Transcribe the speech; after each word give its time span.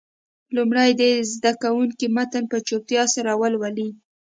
لومړی 0.55 0.91
دې 0.99 1.11
زده 1.33 1.51
کوونکي 1.63 2.05
متن 2.15 2.43
په 2.51 2.57
چوپتیا 2.67 3.03
سره 3.15 3.31
ولولي. 3.41 3.89